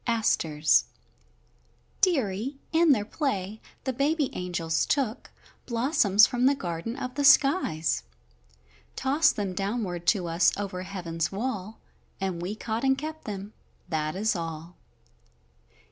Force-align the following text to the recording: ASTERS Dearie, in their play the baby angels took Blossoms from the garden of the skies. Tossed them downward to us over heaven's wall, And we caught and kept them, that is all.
ASTERS 0.07 0.85
Dearie, 2.01 2.57
in 2.71 2.91
their 2.91 3.05
play 3.05 3.61
the 3.83 3.93
baby 3.93 4.31
angels 4.33 4.87
took 4.87 5.29
Blossoms 5.67 6.25
from 6.25 6.47
the 6.47 6.55
garden 6.55 6.95
of 6.95 7.13
the 7.13 7.23
skies. 7.23 8.01
Tossed 8.95 9.35
them 9.35 9.53
downward 9.53 10.07
to 10.07 10.27
us 10.27 10.53
over 10.57 10.81
heaven's 10.81 11.31
wall, 11.31 11.77
And 12.19 12.41
we 12.41 12.55
caught 12.55 12.83
and 12.83 12.97
kept 12.97 13.25
them, 13.25 13.53
that 13.89 14.15
is 14.15 14.35
all. 14.35 14.75